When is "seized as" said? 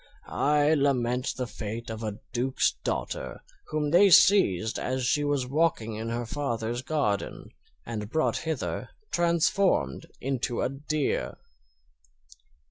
4.09-5.05